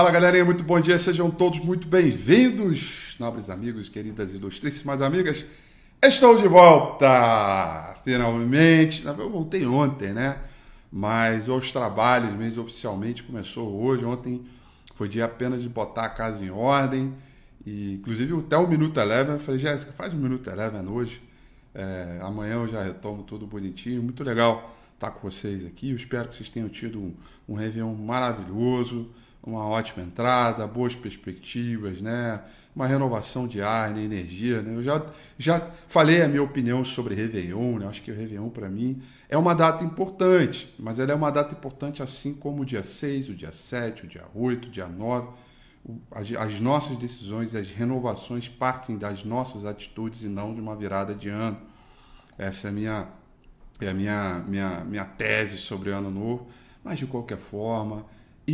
Fala 0.00 0.12
galerinha, 0.12 0.46
muito 0.46 0.64
bom 0.64 0.80
dia, 0.80 0.98
sejam 0.98 1.30
todos 1.30 1.58
muito 1.58 1.86
bem-vindos, 1.86 3.14
nobres 3.20 3.50
amigos, 3.50 3.86
queridas 3.86 4.32
e 4.32 4.38
ilustríssimas 4.38 5.02
amigas. 5.02 5.44
Estou 6.02 6.38
de 6.38 6.48
volta, 6.48 7.94
finalmente. 8.02 9.06
Eu 9.06 9.28
voltei 9.28 9.66
ontem, 9.66 10.14
né? 10.14 10.38
Mas 10.90 11.50
os 11.50 11.70
trabalhos 11.70 12.32
mesmo 12.32 12.62
oficialmente 12.62 13.22
começou 13.22 13.78
hoje. 13.78 14.02
Ontem 14.02 14.42
foi 14.94 15.06
dia 15.06 15.26
apenas 15.26 15.60
de 15.60 15.68
botar 15.68 16.04
a 16.04 16.08
casa 16.08 16.42
em 16.42 16.50
ordem. 16.50 17.12
E 17.66 17.92
inclusive 17.96 18.34
até 18.38 18.56
o 18.56 18.66
Minuto 18.66 18.98
Eleven, 18.98 19.34
eu 19.34 19.38
falei, 19.38 19.60
Jéssica, 19.60 19.92
faz 19.92 20.14
o 20.14 20.16
Minuto 20.16 20.48
Eleven 20.48 20.88
hoje. 20.88 21.22
É, 21.74 22.20
amanhã 22.22 22.54
eu 22.54 22.68
já 22.68 22.82
retomo 22.82 23.22
tudo 23.22 23.46
bonitinho. 23.46 24.02
Muito 24.02 24.24
legal 24.24 24.74
estar 24.94 25.10
com 25.10 25.30
vocês 25.30 25.62
aqui. 25.66 25.90
Eu 25.90 25.96
espero 25.96 26.30
que 26.30 26.36
vocês 26.36 26.48
tenham 26.48 26.70
tido 26.70 26.98
um, 26.98 27.14
um 27.46 27.54
Réveillon 27.54 27.94
maravilhoso 27.94 29.10
uma 29.42 29.66
ótima 29.66 30.02
entrada, 30.02 30.66
boas 30.66 30.94
perspectivas, 30.94 32.00
né? 32.00 32.42
uma 32.74 32.86
renovação 32.86 33.46
de 33.46 33.60
ar, 33.60 33.90
né? 33.90 34.02
energia. 34.02 34.62
Né? 34.62 34.76
Eu 34.76 34.82
já, 34.82 35.04
já 35.38 35.70
falei 35.88 36.22
a 36.22 36.28
minha 36.28 36.42
opinião 36.42 36.84
sobre 36.84 37.14
Réveillon, 37.14 37.78
né? 37.78 37.86
acho 37.86 38.02
que 38.02 38.10
o 38.10 38.14
Réveillon 38.14 38.48
para 38.50 38.68
mim 38.68 39.02
é 39.28 39.36
uma 39.36 39.54
data 39.54 39.82
importante, 39.82 40.74
mas 40.78 40.98
ela 40.98 41.12
é 41.12 41.14
uma 41.14 41.30
data 41.30 41.54
importante 41.54 42.02
assim 42.02 42.34
como 42.34 42.62
o 42.62 42.64
dia 42.64 42.84
6, 42.84 43.30
o 43.30 43.34
dia 43.34 43.52
7, 43.52 44.04
o 44.04 44.08
dia 44.08 44.24
8, 44.34 44.68
o 44.68 44.70
dia 44.70 44.86
9. 44.86 45.28
As, 46.10 46.30
as 46.32 46.60
nossas 46.60 46.96
decisões, 46.98 47.54
as 47.54 47.70
renovações 47.70 48.48
partem 48.48 48.98
das 48.98 49.24
nossas 49.24 49.64
atitudes 49.64 50.22
e 50.22 50.28
não 50.28 50.54
de 50.54 50.60
uma 50.60 50.76
virada 50.76 51.14
de 51.14 51.30
ano. 51.30 51.58
Essa 52.36 52.68
é 52.68 52.70
a 52.70 52.72
minha, 52.72 53.08
é 53.80 53.88
a 53.88 53.94
minha, 53.94 54.44
minha, 54.46 54.84
minha 54.84 55.04
tese 55.04 55.56
sobre 55.56 55.90
o 55.90 55.94
ano 55.94 56.10
novo, 56.10 56.46
mas 56.84 56.98
de 56.98 57.06
qualquer 57.06 57.38
forma 57.38 58.04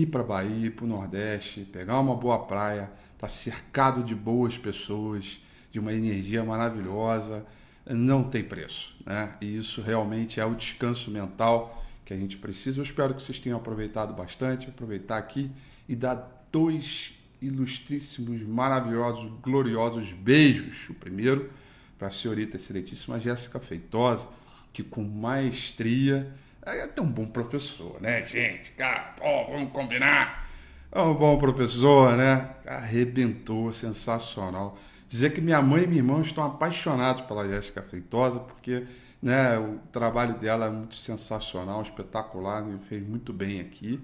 ir 0.02 0.06
para 0.06 0.22
Bahia, 0.22 0.70
para 0.70 0.84
o 0.84 0.88
Nordeste, 0.88 1.60
pegar 1.60 1.98
uma 2.00 2.14
boa 2.14 2.40
praia, 2.40 2.90
tá 3.18 3.28
cercado 3.28 4.02
de 4.02 4.14
boas 4.14 4.58
pessoas, 4.58 5.40
de 5.72 5.78
uma 5.78 5.92
energia 5.92 6.44
maravilhosa, 6.44 7.44
não 7.88 8.24
tem 8.24 8.42
preço, 8.42 8.96
né? 9.04 9.34
E 9.40 9.56
isso 9.56 9.80
realmente 9.80 10.40
é 10.40 10.44
o 10.44 10.54
descanso 10.54 11.10
mental 11.10 11.84
que 12.04 12.12
a 12.12 12.16
gente 12.16 12.36
precisa. 12.36 12.80
Eu 12.80 12.84
espero 12.84 13.14
que 13.14 13.22
vocês 13.22 13.38
tenham 13.38 13.58
aproveitado 13.58 14.12
bastante, 14.14 14.68
aproveitar 14.68 15.18
aqui 15.18 15.50
e 15.88 15.94
dar 15.94 16.46
dois 16.50 17.12
ilustríssimos, 17.40 18.42
maravilhosos, 18.42 19.30
gloriosos 19.42 20.12
beijos. 20.12 20.88
O 20.90 20.94
primeiro 20.94 21.50
para 21.98 22.08
a 22.08 22.10
senhorita 22.10 22.56
excelentíssima 22.56 23.20
Jéssica 23.20 23.58
Feitosa, 23.58 24.28
que 24.72 24.82
com 24.82 25.02
maestria 25.02 26.32
é 26.66 26.86
tão 26.86 27.06
bom 27.06 27.26
professor, 27.26 28.00
né, 28.00 28.24
gente? 28.24 28.72
Cara, 28.72 29.14
pô, 29.16 29.52
vamos 29.52 29.72
combinar. 29.72 30.48
É 30.90 31.00
um 31.00 31.14
bom 31.14 31.38
professor, 31.38 32.16
né? 32.16 32.50
Arrebentou, 32.66 33.72
sensacional. 33.72 34.78
Dizer 35.08 35.32
que 35.32 35.40
minha 35.40 35.62
mãe 35.62 35.84
e 35.84 35.86
minha 35.86 36.00
irmã 36.00 36.20
estão 36.20 36.44
apaixonados 36.44 37.22
pela 37.22 37.46
Jéssica 37.46 37.82
Feitosa, 37.82 38.40
porque 38.40 38.86
né, 39.22 39.58
o 39.58 39.78
trabalho 39.92 40.34
dela 40.38 40.66
é 40.66 40.70
muito 40.70 40.96
sensacional, 40.96 41.82
espetacular, 41.82 42.62
me 42.62 42.78
fez 42.78 43.06
muito 43.06 43.32
bem 43.32 43.60
aqui. 43.60 44.00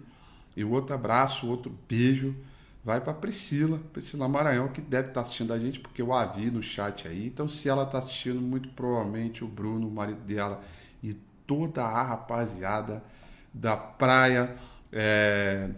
E 0.56 0.64
outro 0.64 0.94
abraço, 0.94 1.48
outro 1.48 1.76
beijo 1.88 2.34
vai 2.84 3.00
para 3.00 3.14
Priscila, 3.14 3.78
Priscila 3.92 4.28
Maranhão, 4.28 4.68
que 4.68 4.80
deve 4.80 5.08
estar 5.08 5.20
assistindo 5.20 5.52
a 5.52 5.58
gente, 5.58 5.80
porque 5.80 6.02
eu 6.02 6.12
a 6.12 6.26
vi 6.26 6.50
no 6.50 6.62
chat 6.62 7.06
aí. 7.06 7.26
Então, 7.26 7.48
se 7.48 7.68
ela 7.68 7.84
está 7.84 7.98
assistindo, 7.98 8.40
muito 8.40 8.68
provavelmente 8.70 9.44
o 9.44 9.48
Bruno, 9.48 9.88
o 9.88 9.90
marido 9.90 10.20
dela, 10.20 10.62
toda 11.47 11.84
a 11.84 12.03
rapaziada 12.03 13.03
da 13.53 13.76
praia. 13.76 14.54
É, 14.92 15.69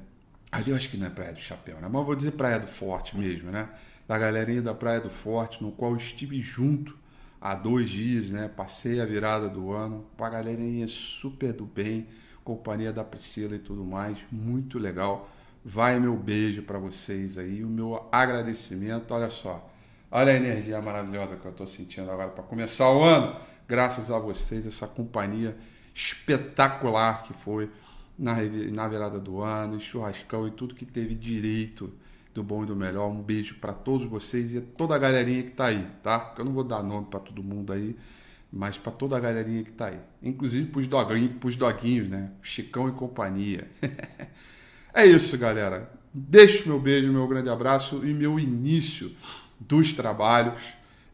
ali 0.50 0.70
eu 0.70 0.76
acho 0.76 0.88
que 0.88 0.96
não 0.96 1.06
é 1.06 1.10
Praia 1.10 1.32
do 1.32 1.40
Chapéu, 1.40 1.80
né? 1.80 1.88
Mas 1.90 2.04
vou 2.04 2.14
dizer 2.14 2.32
Praia 2.32 2.58
do 2.58 2.66
Forte 2.66 3.16
mesmo, 3.16 3.50
né? 3.50 3.68
Da 4.06 4.18
galerinha 4.18 4.62
da 4.62 4.74
Praia 4.74 5.00
do 5.00 5.10
Forte, 5.10 5.62
no 5.62 5.72
qual 5.72 5.96
estive 5.96 6.40
junto 6.40 6.96
há 7.40 7.54
dois 7.54 7.88
dias, 7.90 8.30
né? 8.30 8.48
Passei 8.48 9.00
a 9.00 9.06
virada 9.06 9.48
do 9.48 9.72
ano 9.72 10.06
com 10.16 10.24
a 10.24 10.30
galerinha 10.30 10.86
super 10.86 11.52
do 11.52 11.64
bem, 11.64 12.06
companhia 12.42 12.92
da 12.92 13.04
Priscila 13.04 13.54
e 13.54 13.58
tudo 13.58 13.84
mais, 13.84 14.18
muito 14.30 14.78
legal. 14.78 15.30
Vai 15.64 15.98
meu 15.98 16.14
beijo 16.14 16.62
para 16.62 16.78
vocês 16.78 17.38
aí, 17.38 17.64
o 17.64 17.68
meu 17.68 18.06
agradecimento. 18.12 19.14
Olha 19.14 19.30
só, 19.30 19.66
olha 20.10 20.32
a 20.32 20.36
energia 20.36 20.80
maravilhosa 20.80 21.36
que 21.36 21.44
eu 21.44 21.50
estou 21.50 21.66
sentindo 21.66 22.10
agora 22.10 22.28
para 22.28 22.44
começar 22.44 22.90
o 22.90 23.02
ano 23.02 23.34
graças 23.68 24.10
a 24.10 24.18
vocês, 24.18 24.66
essa 24.66 24.86
companhia 24.86 25.56
espetacular 25.94 27.22
que 27.22 27.32
foi 27.32 27.70
na, 28.18 28.36
na 28.72 28.88
virada 28.88 29.18
do 29.18 29.40
ano, 29.40 29.78
churrascão 29.78 30.46
e 30.46 30.50
tudo 30.50 30.74
que 30.74 30.84
teve 30.84 31.14
direito 31.14 31.92
do 32.34 32.42
bom 32.42 32.64
e 32.64 32.66
do 32.66 32.76
melhor. 32.76 33.08
Um 33.08 33.22
beijo 33.22 33.56
para 33.56 33.72
todos 33.72 34.06
vocês 34.06 34.54
e 34.54 34.60
toda 34.60 34.94
a 34.94 34.98
galerinha 34.98 35.42
que 35.42 35.50
está 35.50 35.66
aí, 35.66 35.86
tá? 36.02 36.34
Eu 36.38 36.44
não 36.44 36.52
vou 36.52 36.64
dar 36.64 36.82
nome 36.82 37.06
para 37.06 37.20
todo 37.20 37.42
mundo 37.42 37.72
aí, 37.72 37.96
mas 38.52 38.76
para 38.76 38.92
toda 38.92 39.16
a 39.16 39.20
galerinha 39.20 39.62
que 39.62 39.70
está 39.70 39.86
aí. 39.86 39.98
Inclusive 40.22 40.66
para 40.68 41.48
os 41.48 41.56
doguinhos, 41.56 42.08
né? 42.08 42.32
Chicão 42.42 42.88
e 42.88 42.92
companhia. 42.92 43.68
é 44.92 45.06
isso, 45.06 45.38
galera. 45.38 45.92
Deixo 46.12 46.68
meu 46.68 46.80
beijo, 46.80 47.12
meu 47.12 47.26
grande 47.26 47.48
abraço 47.48 48.04
e 48.04 48.12
meu 48.12 48.38
início 48.38 49.12
dos 49.58 49.92
trabalhos 49.92 50.62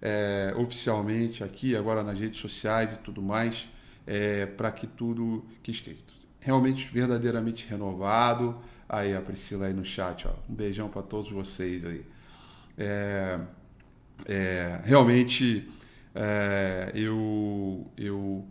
é, 0.00 0.54
oficialmente 0.56 1.44
aqui, 1.44 1.76
agora 1.76 2.02
nas 2.02 2.18
redes 2.18 2.40
sociais 2.40 2.92
e 2.92 2.98
tudo 2.98 3.20
mais, 3.20 3.68
é, 4.06 4.46
para 4.46 4.70
que 4.72 4.86
tudo 4.86 5.44
que 5.62 5.70
esteja 5.70 5.98
realmente 6.40 6.88
verdadeiramente 6.92 7.68
renovado. 7.68 8.58
Aí 8.88 9.14
a 9.14 9.20
Priscila 9.20 9.66
aí 9.66 9.72
no 9.72 9.84
chat, 9.84 10.26
ó. 10.26 10.32
um 10.48 10.54
beijão 10.54 10.88
para 10.88 11.02
todos 11.02 11.30
vocês 11.30 11.84
aí. 11.84 12.04
É, 12.76 13.40
é, 14.26 14.80
realmente 14.84 15.70
é, 16.14 16.90
eu 16.94 17.86
eu 17.96 18.44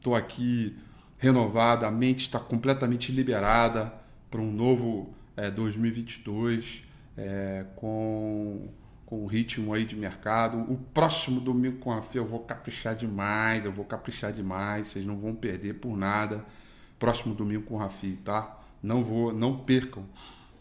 tô 0.00 0.14
aqui 0.14 0.76
renovado, 1.18 1.86
a 1.86 1.90
mente 1.90 2.20
está 2.20 2.38
completamente 2.38 3.10
liberada 3.10 3.92
para 4.30 4.40
um 4.40 4.52
novo 4.52 5.14
2022 5.56 6.84
é, 7.16 7.22
é, 7.22 7.66
com 7.74 8.68
o 9.22 9.26
ritmo 9.26 9.72
aí 9.72 9.84
de 9.84 9.96
mercado. 9.96 10.58
O 10.70 10.76
próximo 10.76 11.40
domingo 11.40 11.78
com 11.78 11.92
a 11.92 12.02
Fê 12.02 12.18
eu 12.18 12.24
vou 12.24 12.40
caprichar 12.40 12.94
demais, 12.94 13.64
eu 13.64 13.72
vou 13.72 13.84
caprichar 13.84 14.32
demais, 14.32 14.88
vocês 14.88 15.04
não 15.04 15.18
vão 15.18 15.34
perder 15.34 15.74
por 15.74 15.96
nada. 15.96 16.44
Próximo 16.98 17.34
domingo 17.34 17.64
com 17.64 17.74
o 17.74 17.78
Rafi, 17.78 18.18
tá? 18.24 18.58
Não 18.82 19.02
vou, 19.02 19.32
não 19.32 19.58
percam, 19.58 20.04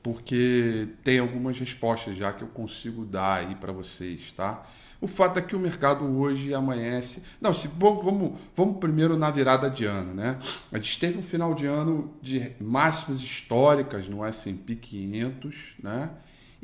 porque 0.01 0.89
tem 1.03 1.19
algumas 1.19 1.57
respostas 1.57 2.15
já 2.15 2.31
que 2.33 2.43
eu 2.43 2.47
consigo 2.47 3.05
dar 3.05 3.39
aí 3.39 3.55
para 3.55 3.71
vocês, 3.71 4.31
tá? 4.31 4.63
O 5.03 5.07
fato 5.07 5.37
é 5.37 5.41
que 5.41 5.53
o 5.53 5.59
mercado 5.59 6.05
hoje 6.05 6.53
amanhece. 6.53 7.21
Não, 7.41 7.53
se 7.53 7.67
vamos, 7.67 8.39
vamos 8.55 8.77
primeiro 8.77 9.17
na 9.17 9.29
virada 9.29 9.69
de 9.69 9.83
ano, 9.83 10.13
né? 10.13 10.39
A 10.71 10.77
gente 10.77 10.97
teve 10.97 11.17
um 11.17 11.21
final 11.21 11.53
de 11.53 11.65
ano 11.65 12.13
de 12.21 12.53
máximas 12.57 13.19
históricas 13.19 14.07
no 14.07 14.23
S&P 14.23 14.77
500, 14.77 15.73
né? 15.83 16.09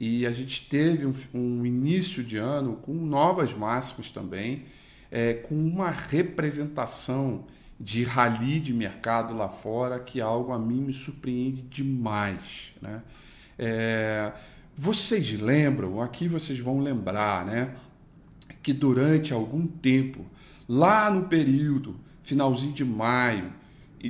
E 0.01 0.25
a 0.25 0.31
gente 0.31 0.65
teve 0.69 1.05
um, 1.05 1.13
um 1.33 1.65
início 1.65 2.23
de 2.23 2.37
ano 2.37 2.77
com 2.77 2.93
novas 2.93 3.53
máximas 3.53 4.09
também, 4.09 4.63
é, 5.11 5.33
com 5.33 5.53
uma 5.53 5.89
representação 5.89 7.43
de 7.77 8.05
rally 8.05 8.61
de 8.61 8.73
mercado 8.73 9.35
lá 9.35 9.49
fora 9.49 9.99
que 9.99 10.21
é 10.21 10.23
algo 10.23 10.53
a 10.53 10.57
mim 10.57 10.79
me 10.79 10.93
surpreende 10.93 11.63
demais. 11.63 12.71
Né? 12.81 13.01
É, 13.57 14.31
vocês 14.77 15.33
lembram, 15.33 16.01
aqui 16.01 16.29
vocês 16.29 16.57
vão 16.59 16.79
lembrar, 16.79 17.45
né, 17.45 17.75
que 18.63 18.71
durante 18.71 19.33
algum 19.33 19.67
tempo, 19.67 20.25
lá 20.65 21.11
no 21.11 21.23
período, 21.23 21.97
finalzinho 22.23 22.71
de 22.71 22.85
maio, 22.85 23.51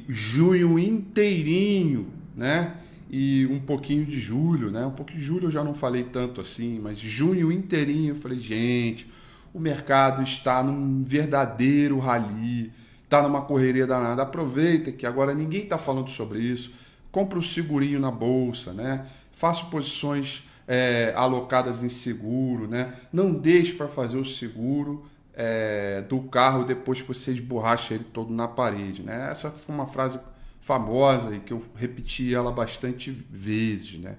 junho 0.08 0.78
inteirinho, 0.78 2.14
né, 2.36 2.78
e 3.10 3.48
um 3.48 3.60
pouquinho 3.60 4.06
de 4.06 4.20
julho, 4.20 4.70
né? 4.70 4.86
Um 4.86 4.92
pouquinho 4.92 5.20
de 5.20 5.26
julho 5.26 5.48
eu 5.48 5.52
já 5.52 5.64
não 5.64 5.74
falei 5.74 6.04
tanto 6.04 6.40
assim, 6.40 6.80
mas 6.80 7.00
junho 7.00 7.52
inteirinho 7.52 8.12
eu 8.12 8.16
falei, 8.16 8.40
gente, 8.40 9.12
o 9.54 9.60
mercado 9.60 10.22
está 10.22 10.62
num 10.62 11.04
verdadeiro 11.04 11.98
rally, 11.98 12.72
está 13.04 13.22
numa 13.24 13.42
correria 13.42 13.88
danada. 13.88 14.22
Aproveita 14.22 14.92
que 14.92 15.08
agora 15.08 15.34
ninguém 15.34 15.64
está 15.64 15.78
falando 15.78 16.10
sobre 16.10 16.40
isso. 16.40 16.72
Compre 17.12 17.40
o 17.40 17.44
segurinho 17.44 18.00
na 18.00 18.12
bolsa, 18.12 18.72
né? 18.72 19.08
Faça 19.32 19.66
posições 19.66 20.48
é, 20.68 21.12
alocadas 21.16 21.84
em 21.84 21.90
seguro, 21.90 22.68
né? 22.68 22.94
Não 23.12 23.34
deixe 23.34 23.74
para 23.74 23.88
fazer 23.88 24.18
o 24.18 24.26
seguro 24.26 25.04
é, 25.34 26.02
do 26.08 26.20
carro 26.22 26.64
depois 26.64 27.02
que 27.02 27.08
você 27.08 27.32
esborracha 27.32 27.96
ele 27.96 28.04
todo 28.04 28.32
na 28.32 28.48
parede, 28.48 29.02
né? 29.02 29.32
Essa 29.32 29.50
foi 29.50 29.74
uma 29.74 29.88
frase 29.88 30.20
famosa 30.60 31.36
e 31.36 31.40
que 31.40 31.54
eu 31.54 31.64
repeti 31.76 32.34
ela 32.34 32.52
bastante 32.52 33.12
vezes, 33.12 34.00
né? 34.00 34.18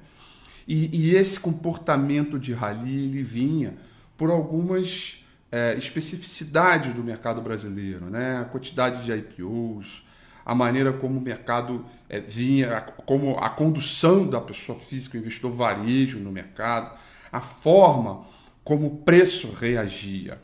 E, 0.67 0.91
e 0.97 1.17
esse 1.17 1.39
comportamento 1.39 2.39
de 2.39 2.53
rally 2.53 3.05
ele 3.05 3.23
vinha 3.23 3.77
por 4.17 4.31
algumas 4.31 5.25
é, 5.51 5.75
especificidades 5.75 6.95
do 6.95 7.03
mercado 7.03 7.41
brasileiro, 7.41 8.09
né? 8.09 8.39
A 8.39 8.45
quantidade 8.45 9.05
de 9.05 9.13
IPOs, 9.13 10.05
a 10.45 10.55
maneira 10.55 10.93
como 10.93 11.19
o 11.19 11.21
mercado 11.21 11.85
é, 12.09 12.21
vinha, 12.21 12.81
como 13.05 13.37
a 13.39 13.49
condução 13.49 14.27
da 14.27 14.41
pessoa 14.41 14.79
física, 14.79 15.17
o 15.17 15.21
investidor 15.21 15.53
varejo 15.53 16.19
no 16.19 16.31
mercado, 16.31 16.97
a 17.33 17.41
forma 17.41 18.25
como 18.63 18.87
o 18.87 18.97
preço 18.99 19.53
reagia. 19.53 20.41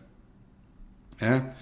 Né? 1.21 1.55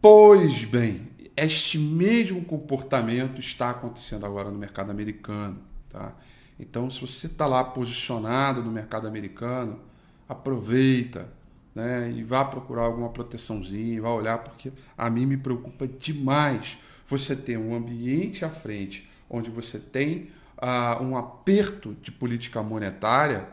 Pois 0.00 0.64
bem, 0.64 1.08
este 1.44 1.78
mesmo 1.78 2.44
comportamento 2.44 3.40
está 3.40 3.70
acontecendo 3.70 4.26
agora 4.26 4.50
no 4.50 4.58
mercado 4.58 4.90
americano. 4.90 5.58
Tá? 5.88 6.14
Então, 6.58 6.90
se 6.90 7.00
você 7.00 7.26
está 7.26 7.46
lá 7.46 7.64
posicionado 7.64 8.62
no 8.62 8.70
mercado 8.70 9.08
americano, 9.08 9.80
aproveita 10.28 11.28
né, 11.74 12.12
e 12.14 12.22
vá 12.22 12.44
procurar 12.44 12.82
alguma 12.82 13.08
proteçãozinha, 13.08 14.00
vá 14.02 14.10
olhar, 14.10 14.38
porque 14.38 14.72
a 14.96 15.08
mim 15.08 15.26
me 15.26 15.36
preocupa 15.36 15.86
demais 15.86 16.78
você 17.08 17.34
ter 17.34 17.58
um 17.58 17.74
ambiente 17.74 18.44
à 18.44 18.50
frente 18.50 19.08
onde 19.28 19.50
você 19.50 19.78
tem 19.78 20.30
uh, 20.58 21.02
um 21.02 21.16
aperto 21.16 21.96
de 22.02 22.12
política 22.12 22.62
monetária 22.62 23.48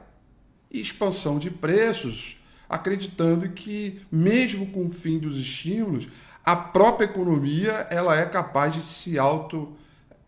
e 0.69 0.79
expansão 0.79 1.39
de 1.39 1.49
preços, 1.49 2.37
acreditando 2.67 3.49
que, 3.49 4.01
mesmo 4.11 4.67
com 4.67 4.85
o 4.85 4.89
fim 4.89 5.17
dos 5.17 5.37
estímulos, 5.37 6.07
a 6.51 6.55
própria 6.55 7.05
economia 7.05 7.87
ela 7.91 8.19
é 8.19 8.25
capaz 8.25 8.73
de 8.73 8.81
se 8.81 9.19
auto 9.19 9.71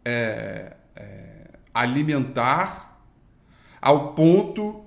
é, 0.06 0.74
é, 0.96 1.48
alimentar 1.74 3.02
ao 3.82 4.14
ponto 4.14 4.86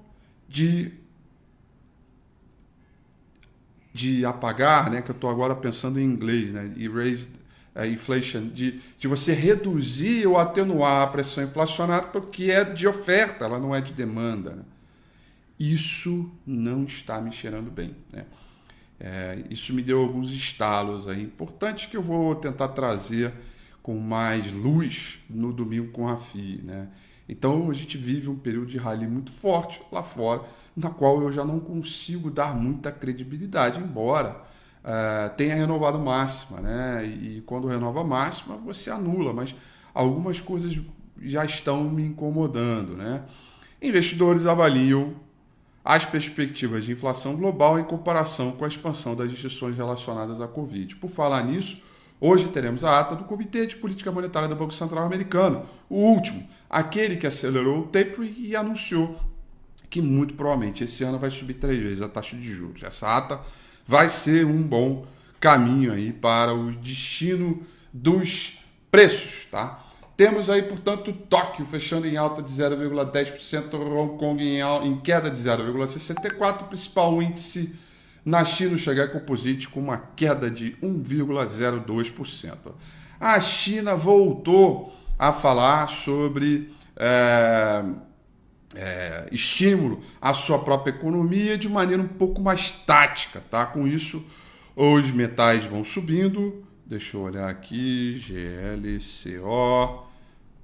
de 0.48 0.92
de 3.92 4.26
apagar, 4.26 4.90
né, 4.90 5.02
que 5.02 5.10
eu 5.12 5.14
estou 5.14 5.30
agora 5.30 5.54
pensando 5.54 6.00
em 6.00 6.04
inglês, 6.04 6.52
né, 6.52 6.74
erase 6.76 7.28
uh, 7.76 7.84
inflation, 7.84 8.48
de, 8.48 8.80
de 8.98 9.06
você 9.06 9.32
reduzir 9.32 10.26
ou 10.26 10.36
atenuar 10.36 11.02
a 11.02 11.06
pressão 11.06 11.44
inflacionária 11.44 12.08
porque 12.08 12.50
é 12.50 12.64
de 12.64 12.88
oferta, 12.88 13.44
ela 13.44 13.60
não 13.60 13.72
é 13.72 13.80
de 13.80 13.92
demanda. 13.92 14.56
Né? 14.56 14.62
Isso 15.60 16.28
não 16.44 16.82
está 16.82 17.20
me 17.20 17.30
cheirando 17.30 17.70
bem. 17.70 17.94
Né? 18.12 18.24
É, 18.98 19.42
isso 19.50 19.72
me 19.72 19.82
deu 19.82 20.00
alguns 20.00 20.30
estalos 20.30 21.08
aí 21.08 21.22
importantes 21.22 21.86
que 21.86 21.96
eu 21.96 22.02
vou 22.02 22.34
tentar 22.34 22.68
trazer 22.68 23.32
com 23.82 23.98
mais 23.98 24.50
luz 24.52 25.20
no 25.28 25.52
domingo 25.52 25.90
com 25.92 26.08
a 26.08 26.16
FI. 26.16 26.62
Né? 26.64 26.88
Então 27.28 27.70
a 27.70 27.74
gente 27.74 27.98
vive 27.98 28.30
um 28.30 28.36
período 28.36 28.66
de 28.66 28.78
rally 28.78 29.06
muito 29.06 29.30
forte 29.30 29.82
lá 29.90 30.02
fora, 30.02 30.42
na 30.76 30.90
qual 30.90 31.20
eu 31.22 31.32
já 31.32 31.44
não 31.44 31.60
consigo 31.60 32.30
dar 32.30 32.54
muita 32.54 32.90
credibilidade, 32.90 33.78
embora 33.80 34.40
uh, 34.82 35.34
tenha 35.36 35.54
renovado 35.54 35.98
máxima. 35.98 36.60
Né? 36.60 37.06
E, 37.06 37.38
e 37.38 37.40
quando 37.42 37.66
renova 37.66 38.04
máxima, 38.04 38.56
você 38.56 38.90
anula, 38.90 39.32
mas 39.32 39.54
algumas 39.92 40.40
coisas 40.40 40.78
já 41.20 41.44
estão 41.44 41.84
me 41.84 42.04
incomodando. 42.04 42.96
Né? 42.96 43.22
Investidores 43.82 44.46
avaliam 44.46 45.14
as 45.84 46.06
perspectivas 46.06 46.84
de 46.84 46.92
inflação 46.92 47.36
global 47.36 47.78
em 47.78 47.84
comparação 47.84 48.52
com 48.52 48.64
a 48.64 48.68
expansão 48.68 49.14
das 49.14 49.30
restrições 49.30 49.76
relacionadas 49.76 50.40
à 50.40 50.48
Covid. 50.48 50.96
Por 50.96 51.10
falar 51.10 51.44
nisso, 51.44 51.82
hoje 52.18 52.48
teremos 52.48 52.82
a 52.82 52.98
ata 52.98 53.14
do 53.14 53.24
Comitê 53.24 53.66
de 53.66 53.76
Política 53.76 54.10
Monetária 54.10 54.48
do 54.48 54.56
Banco 54.56 54.72
Central 54.72 55.04
Americano, 55.04 55.66
o 55.90 55.96
último, 55.96 56.48
aquele 56.70 57.16
que 57.16 57.26
acelerou 57.26 57.80
o 57.80 57.86
tapering 57.88 58.34
e 58.38 58.56
anunciou 58.56 59.20
que 59.90 60.00
muito 60.00 60.34
provavelmente 60.34 60.82
esse 60.82 61.04
ano 61.04 61.18
vai 61.18 61.30
subir 61.30 61.54
três 61.54 61.78
vezes 61.78 62.02
a 62.02 62.08
taxa 62.08 62.34
de 62.34 62.50
juros. 62.50 62.82
Essa 62.82 63.18
ata 63.18 63.40
vai 63.86 64.08
ser 64.08 64.46
um 64.46 64.62
bom 64.62 65.06
caminho 65.38 65.92
aí 65.92 66.12
para 66.12 66.54
o 66.54 66.72
destino 66.72 67.62
dos 67.92 68.58
preços, 68.90 69.46
tá? 69.50 69.83
Temos 70.16 70.48
aí, 70.48 70.62
portanto, 70.62 71.12
Tóquio 71.12 71.66
fechando 71.66 72.06
em 72.06 72.16
alta 72.16 72.40
de 72.40 72.50
0,10%, 72.50 73.74
Hong 73.74 74.16
Kong 74.16 74.42
em, 74.42 74.60
em 74.86 75.00
queda 75.00 75.28
de 75.28 75.40
0,64%, 75.40 76.62
o 76.62 76.64
principal 76.64 77.20
índice 77.20 77.74
na 78.24 78.44
China, 78.44 78.74
o 78.74 78.78
Xangai 78.78 79.08
Composite, 79.08 79.68
com 79.68 79.80
uma 79.80 79.98
queda 79.98 80.50
de 80.50 80.76
1,02%. 80.82 82.56
A 83.18 83.40
China 83.40 83.96
voltou 83.96 84.94
a 85.18 85.32
falar 85.32 85.88
sobre 85.88 86.72
é, 86.96 87.84
é, 88.74 89.28
estímulo 89.32 90.00
à 90.20 90.32
sua 90.32 90.58
própria 90.60 90.92
economia 90.92 91.58
de 91.58 91.68
maneira 91.68 92.02
um 92.02 92.08
pouco 92.08 92.40
mais 92.40 92.70
tática. 92.70 93.42
Tá? 93.50 93.66
Com 93.66 93.86
isso, 93.86 94.24
os 94.76 95.10
metais 95.10 95.64
vão 95.64 95.84
subindo, 95.84 96.64
Deixa 96.86 97.16
eu 97.16 97.22
olhar 97.22 97.48
aqui, 97.48 98.20
GLCO. 98.26 100.06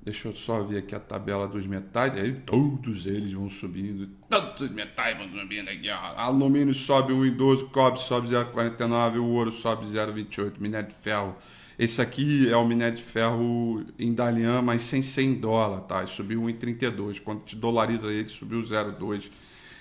Deixa 0.03 0.29
eu 0.29 0.35
só 0.35 0.63
ver 0.63 0.79
aqui 0.79 0.95
a 0.95 1.01
tabela 1.01 1.47
dos 1.49 1.67
metais. 1.67 2.15
Aí 2.17 2.33
todos 2.33 3.07
eles 3.07 3.33
vão 3.33 3.49
subindo. 3.49 4.09
Todos 4.29 4.61
os 4.61 4.71
metais 4.71 5.17
vão 5.17 5.29
subindo 5.31 5.69
aqui. 5.69 5.91
Ó. 5.91 6.15
Alumínio 6.17 6.75
sobe 6.75 7.13
1,12, 7.13 7.71
cobre 7.71 8.01
sobe 8.01 8.29
0,49, 8.29 9.19
o 9.19 9.25
ouro 9.27 9.51
sobe 9.51 9.87
0,28, 9.87 10.55
minério 10.59 10.89
de 10.89 10.95
ferro. 10.97 11.37
Esse 11.79 12.03
aqui 12.03 12.51
é 12.51 12.57
o 12.57 12.67
minério 12.67 12.99
de 12.99 13.03
ferro 13.03 13.85
em 13.99 14.13
Dalian, 14.13 14.61
mas 14.61 14.83
sem 14.83 15.01
100 15.01 15.35
dólares, 15.35 15.87
tá? 15.89 16.07
Subiu 16.07 16.43
1,32. 16.43 17.21
Quando 17.21 17.43
te 17.45 17.57
dolariza 17.57 18.07
ele, 18.09 18.29
subiu 18.29 18.61
0,2. 18.63 19.31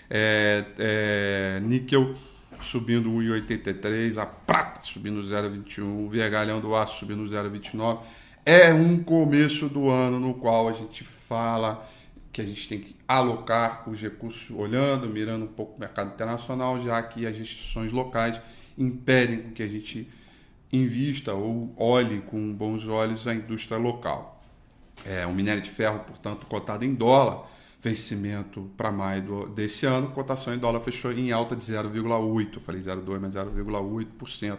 É, 0.10 0.66
é, 0.80 1.60
níquel 1.62 2.16
subindo 2.62 3.10
1,83, 3.10 4.18
a 4.18 4.26
prata 4.26 4.82
subindo 4.82 5.22
0,21, 5.22 6.06
o 6.06 6.10
vergalhão 6.10 6.60
do 6.60 6.76
aço 6.76 7.00
subindo 7.00 7.24
0,29. 7.24 8.00
É 8.46 8.74
um 8.74 9.04
começo 9.04 9.70
do 9.70 9.90
ano 9.90 10.20
no 10.20 10.34
qual 10.34 10.68
a 10.70 10.74
gente 10.74 11.04
fala 11.04 11.88
que 12.32 12.42
a 12.42 12.46
gente 12.46 12.68
tem 12.68 12.80
que 12.80 12.96
alocar 13.08 13.90
os 13.90 14.02
recursos 14.02 14.50
olhando, 14.56 15.08
mirando 15.08 15.46
um 15.46 15.48
pouco 15.48 15.78
o 15.78 15.80
mercado 15.80 16.14
internacional, 16.14 16.80
já 16.80 17.02
que 17.02 17.26
as 17.26 17.38
restrições 17.38 17.92
locais 17.92 18.40
impedem 18.78 19.52
que 19.52 19.64
a 19.64 19.68
gente 19.68 20.08
invista 20.72 21.34
ou 21.34 21.74
olhe 21.78 22.22
com 22.22 22.54
bons 22.54 22.88
olhos 22.88 23.28
a 23.28 23.34
indústria 23.34 23.78
local. 23.78 24.42
É, 25.06 25.26
o 25.26 25.34
minério 25.34 25.62
de 25.62 25.70
ferro, 25.70 26.00
portanto, 26.00 26.46
cotado 26.46 26.86
em 26.86 26.94
dólar, 26.94 27.48
vencimento 27.82 28.70
para 28.76 28.92
maio 28.92 29.48
desse 29.48 29.86
ano, 29.86 30.10
cotação 30.12 30.54
em 30.54 30.58
dólar 30.58 30.82
fechou 30.82 31.12
em 31.12 31.32
alta 31.32 31.56
de 31.56 31.64
0,8%, 31.64 32.56
eu 32.56 32.62
falei 32.62 32.82
0,2%, 32.82 33.20
mas 33.20 33.36
0,8%, 33.36 34.58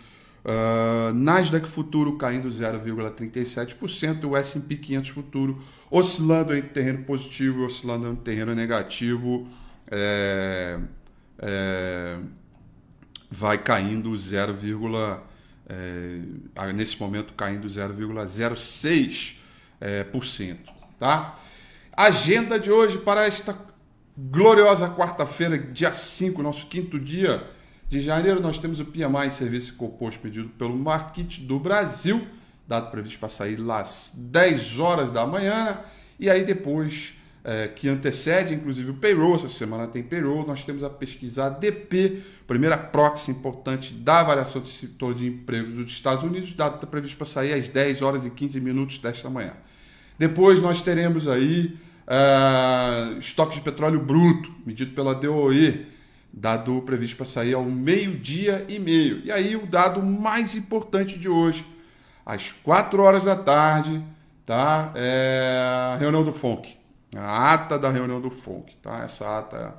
Uh, 0.43 1.13
Nasdaq 1.13 1.69
futuro 1.69 2.17
caindo 2.17 2.49
0,37%, 2.49 4.25
o 4.25 4.35
S&P 4.35 4.75
500 4.75 5.09
futuro 5.09 5.63
oscilando 5.89 6.53
em 6.53 6.61
terreno 6.61 7.05
positivo 7.05 7.61
e 7.61 7.65
oscilando 7.65 8.09
em 8.09 8.15
terreno 8.15 8.53
negativo, 8.53 9.47
é, 9.89 10.79
é, 11.39 12.19
vai 13.31 13.57
caindo 13.57 14.15
0, 14.17 14.57
é, 15.69 16.73
nesse 16.73 16.99
momento 16.99 17.33
caindo 17.33 17.67
0,06%. 17.67 19.35
é, 19.79 20.03
por 20.03 20.25
cento, 20.25 20.71
tá? 20.97 21.37
Agenda 21.95 22.59
de 22.59 22.71
hoje 22.71 22.97
para 22.97 23.25
esta 23.25 23.57
gloriosa 24.17 24.89
quarta-feira, 24.89 25.57
dia 25.57 25.91
5, 25.93 26.41
nosso 26.41 26.67
quinto 26.67 26.99
dia 26.99 27.45
de 27.93 28.01
janeiro, 28.01 28.41
nós 28.41 28.57
temos 28.57 28.79
o 28.79 28.85
PMI 28.85 29.29
Serviço 29.29 29.75
Composto 29.75 30.19
pedido 30.19 30.49
pelo 30.49 30.75
Market 30.75 31.41
do 31.41 31.59
Brasil, 31.59 32.27
dado 32.67 32.89
previsto 32.89 33.19
para 33.19 33.29
sair 33.29 33.59
às 33.69 34.11
10 34.15 34.79
horas 34.79 35.11
da 35.11 35.27
manhã, 35.27 35.77
e 36.19 36.27
aí 36.27 36.43
depois 36.43 37.13
é, 37.43 37.67
que 37.67 37.87
antecede, 37.87 38.51
inclusive, 38.51 38.89
o 38.89 38.93
payroll. 38.95 39.35
Essa 39.35 39.47
semana 39.47 39.85
tem 39.85 40.01
payroll. 40.01 40.43
Nós 40.47 40.63
temos 40.63 40.83
a 40.83 40.89
pesquisa 40.89 41.45
ADP, 41.45 42.23
primeira 42.47 42.75
proxy 42.75 43.29
importante 43.29 43.93
da 43.93 44.23
variação 44.23 44.59
do 44.59 44.69
setor 44.69 45.13
de 45.13 45.27
empregos 45.27 45.75
dos 45.75 45.91
Estados 45.91 46.23
Unidos, 46.23 46.51
dado 46.53 46.75
está 46.75 46.87
previsto 46.87 47.17
para 47.17 47.27
sair 47.27 47.53
às 47.53 47.67
10 47.67 48.01
horas 48.01 48.25
e 48.25 48.31
15 48.31 48.59
minutos 48.59 48.97
desta 48.97 49.29
manhã. 49.29 49.53
Depois 50.17 50.59
nós 50.59 50.81
teremos 50.81 51.27
aí 51.27 51.77
uh, 52.07 53.19
estoque 53.19 53.55
de 53.55 53.61
petróleo 53.61 53.99
bruto, 53.99 54.51
medido 54.65 54.95
pela 54.95 55.13
DOE, 55.13 55.92
dado 56.33 56.81
previsto 56.81 57.17
para 57.17 57.25
sair 57.25 57.53
ao 57.53 57.63
meio-dia 57.63 58.65
e 58.67 58.79
meio. 58.79 59.21
E 59.23 59.31
aí 59.31 59.55
o 59.55 59.67
dado 59.67 60.01
mais 60.01 60.55
importante 60.55 61.17
de 61.17 61.29
hoje, 61.29 61.65
às 62.25 62.51
4 62.51 63.01
horas 63.01 63.23
da 63.23 63.35
tarde, 63.35 64.03
tá? 64.45 64.91
É 64.95 65.93
a 65.93 65.97
reunião 65.97 66.23
do 66.23 66.33
FONC 66.33 66.83
a 67.15 67.53
ata 67.53 67.77
da 67.77 67.89
reunião 67.89 68.19
do 68.19 68.29
FONC. 68.29 68.75
Tá? 68.81 68.99
Essa 69.03 69.39
ata 69.39 69.57
é 69.57 69.71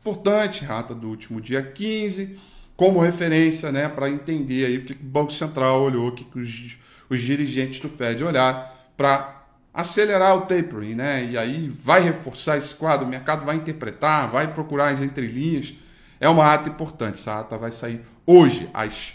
importante, 0.00 0.64
a 0.66 0.78
ata 0.78 0.94
do 0.94 1.08
último 1.08 1.40
dia 1.40 1.62
15, 1.62 2.38
como 2.76 3.00
referência 3.00 3.70
né, 3.70 3.88
para 3.88 4.10
entender 4.10 4.66
aí 4.66 4.78
o 4.78 4.84
que 4.84 4.92
o 4.92 4.96
Banco 5.00 5.32
Central 5.32 5.82
olhou, 5.82 6.08
o 6.08 6.12
que 6.12 6.38
os, 6.38 6.76
os 7.08 7.20
dirigentes 7.20 7.80
do 7.80 7.88
Fed 7.88 8.22
olharam 8.22 8.64
para 8.96 9.42
acelerar 9.72 10.36
o 10.36 10.42
tapering, 10.42 10.94
né? 10.94 11.24
E 11.24 11.38
aí 11.38 11.68
vai 11.68 12.02
reforçar 12.02 12.58
esse 12.58 12.74
quadro, 12.74 13.06
o 13.06 13.08
mercado 13.08 13.44
vai 13.44 13.56
interpretar, 13.56 14.30
vai 14.30 14.52
procurar 14.52 14.88
as 14.88 15.00
entrelinhas. 15.00 15.74
É 16.22 16.28
uma 16.28 16.54
ata 16.54 16.68
importante, 16.68 17.14
essa 17.14 17.40
ata 17.40 17.58
vai 17.58 17.72
sair 17.72 18.00
hoje 18.24 18.70
às 18.72 19.14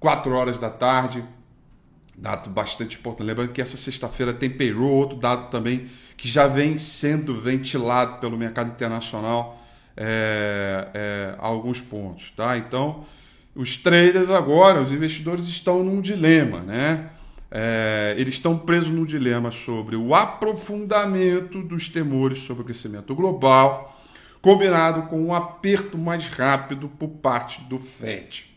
4 0.00 0.32
horas 0.32 0.58
da 0.58 0.70
tarde. 0.70 1.22
Dado 2.16 2.48
bastante 2.48 2.96
importante. 2.96 3.26
Lembrando 3.26 3.52
que 3.52 3.60
essa 3.60 3.76
sexta-feira 3.76 4.32
tem 4.32 4.48
payroll, 4.48 4.90
outro 4.90 5.18
dado 5.18 5.50
também 5.50 5.86
que 6.16 6.26
já 6.26 6.46
vem 6.46 6.78
sendo 6.78 7.38
ventilado 7.38 8.20
pelo 8.20 8.38
mercado 8.38 8.70
internacional 8.70 9.62
é, 9.94 10.88
é, 10.94 11.34
a 11.38 11.46
alguns 11.46 11.82
pontos. 11.82 12.30
Tá? 12.30 12.56
Então, 12.56 13.04
os 13.54 13.76
traders 13.76 14.30
agora, 14.30 14.80
os 14.80 14.90
investidores 14.90 15.46
estão 15.46 15.84
num 15.84 16.00
dilema, 16.00 16.60
né? 16.60 17.10
É, 17.50 18.14
eles 18.16 18.36
estão 18.36 18.56
presos 18.56 18.88
num 18.88 19.04
dilema 19.04 19.50
sobre 19.50 19.94
o 19.94 20.14
aprofundamento 20.14 21.62
dos 21.62 21.86
temores 21.86 22.38
sobre 22.38 22.62
o 22.62 22.64
crescimento 22.64 23.14
global, 23.14 23.93
combinado 24.44 25.08
com 25.08 25.20
um 25.20 25.34
aperto 25.34 25.96
mais 25.96 26.28
rápido 26.28 26.88
por 26.88 27.08
parte 27.08 27.62
do 27.62 27.78
Fed. 27.78 28.54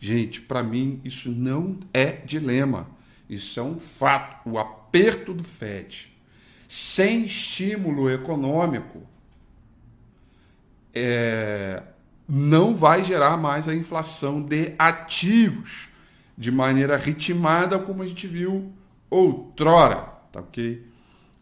Gente, 0.00 0.40
para 0.40 0.62
mim 0.62 1.00
isso 1.04 1.30
não 1.30 1.78
é 1.92 2.12
dilema, 2.12 2.88
isso 3.28 3.58
é 3.58 3.62
um 3.62 3.80
fato. 3.80 4.48
O 4.48 4.58
aperto 4.58 5.34
do 5.34 5.42
Fed 5.42 6.16
sem 6.68 7.24
estímulo 7.24 8.10
econômico, 8.10 9.00
é, 10.94 11.82
não 12.28 12.74
vai 12.74 13.02
gerar 13.02 13.38
mais 13.38 13.66
a 13.66 13.74
inflação 13.74 14.42
de 14.42 14.74
ativos 14.78 15.88
de 16.36 16.52
maneira 16.52 16.98
ritmada 16.98 17.78
como 17.78 18.02
a 18.02 18.06
gente 18.06 18.26
viu 18.26 18.70
outrora, 19.08 20.12
tá 20.30 20.40
ok? 20.40 20.86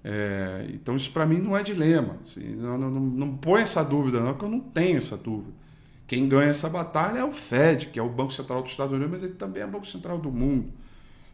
É, 0.08 0.66
então 0.72 0.94
isso 0.94 1.10
para 1.10 1.26
mim 1.26 1.38
não 1.38 1.56
é 1.56 1.64
dilema, 1.64 2.18
assim, 2.22 2.54
não, 2.54 2.78
não, 2.78 2.90
não, 2.90 3.36
põe 3.36 3.62
essa 3.62 3.82
dúvida 3.82 4.20
não, 4.20 4.34
que 4.34 4.44
eu 4.44 4.48
não 4.48 4.60
tenho 4.60 4.98
essa 4.98 5.16
dúvida. 5.16 5.52
Quem 6.06 6.28
ganha 6.28 6.50
essa 6.50 6.68
batalha 6.68 7.18
é 7.18 7.24
o 7.24 7.32
Fed, 7.32 7.86
que 7.86 7.98
é 7.98 8.02
o 8.02 8.08
Banco 8.08 8.32
Central 8.32 8.62
dos 8.62 8.70
Estados 8.70 8.92
Unidos, 8.92 9.14
mas 9.14 9.22
ele 9.24 9.34
também 9.34 9.62
é 9.62 9.66
o 9.66 9.70
Banco 9.70 9.86
Central 9.86 10.18
do 10.18 10.30
mundo. 10.30 10.72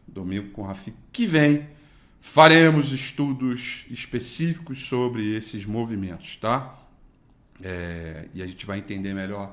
Domingo 0.08 0.48
com 0.52 0.62
o 0.62 0.64
Rafi 0.64 0.94
que 1.12 1.26
vem 1.26 1.68
Faremos 2.24 2.92
estudos 2.92 3.84
específicos 3.90 4.86
sobre 4.86 5.34
esses 5.36 5.66
movimentos, 5.66 6.36
tá? 6.36 6.78
É, 7.60 8.28
e 8.32 8.40
a 8.40 8.46
gente 8.46 8.64
vai 8.64 8.78
entender 8.78 9.12
melhor 9.12 9.52